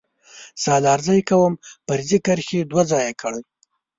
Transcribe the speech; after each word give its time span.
سلارزی 0.63 1.21
قوم 1.29 1.53
فرضي 1.87 2.17
کرښې 2.25 2.59
دوه 2.71 2.83
ځايه 2.91 3.13
کړي 3.21 3.41